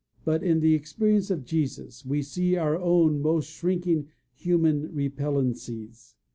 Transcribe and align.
But 0.25 0.41
in 0.41 0.61
the 0.61 0.73
experience 0.73 1.29
of 1.29 1.45
Jesus 1.45 2.03
we 2.03 2.23
see 2.23 2.55
our 2.57 2.75
own 2.75 3.21
most 3.21 3.51
shrinking 3.51 4.07
human 4.33 4.91
repellencies. 4.91 6.15